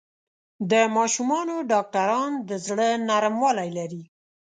[0.71, 4.03] د ماشومانو ډاکټران د زړۀ نرموالی لري.